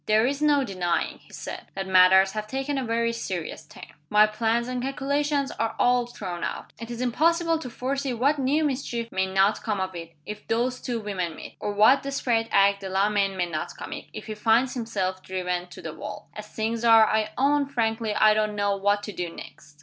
"There 0.07 0.25
is 0.25 0.41
no 0.41 0.63
denying," 0.63 1.19
he 1.19 1.31
said, 1.31 1.67
"that 1.75 1.85
matters 1.85 2.31
have 2.31 2.47
taken 2.47 2.79
a 2.79 2.83
very 2.83 3.13
serious 3.13 3.67
turn. 3.67 3.85
My 4.09 4.25
plans 4.25 4.67
and 4.67 4.81
calculations 4.81 5.51
are 5.59 5.75
all 5.77 6.07
thrown 6.07 6.43
out. 6.43 6.73
It 6.79 6.89
is 6.89 7.01
impossible 7.01 7.59
to 7.59 7.69
foresee 7.69 8.11
what 8.11 8.39
new 8.39 8.63
mischief 8.63 9.11
may 9.11 9.27
not 9.27 9.61
come 9.61 9.79
of 9.79 9.93
it, 9.93 10.13
if 10.25 10.47
those 10.47 10.81
two 10.81 10.99
women 10.99 11.35
meet; 11.35 11.55
or 11.59 11.73
what 11.73 12.01
desperate 12.01 12.47
act 12.49 12.81
Delamayn 12.81 13.37
may 13.37 13.45
not 13.45 13.77
commit, 13.77 14.05
if 14.11 14.25
he 14.25 14.33
finds 14.33 14.73
himself 14.73 15.21
driven 15.21 15.67
to 15.67 15.83
the 15.83 15.93
wall. 15.93 16.29
As 16.35 16.47
things 16.47 16.83
are, 16.83 17.05
I 17.07 17.29
own 17.37 17.67
frankly 17.67 18.15
I 18.15 18.33
don't 18.33 18.55
know 18.55 18.75
what 18.75 19.03
to 19.03 19.11
do 19.11 19.29
next. 19.31 19.77